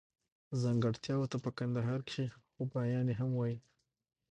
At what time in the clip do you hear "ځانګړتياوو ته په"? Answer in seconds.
0.61-1.49